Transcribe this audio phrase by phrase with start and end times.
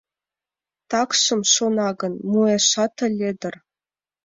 [0.89, 3.55] Такшым, шона гын, муэшат ыле дыр.